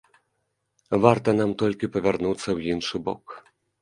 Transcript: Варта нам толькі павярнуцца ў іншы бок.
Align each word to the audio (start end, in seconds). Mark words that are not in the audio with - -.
Варта 1.03 1.29
нам 1.39 1.53
толькі 1.63 1.91
павярнуцца 1.97 2.43
ў 2.57 2.77
іншы 2.77 2.95
бок. 3.11 3.25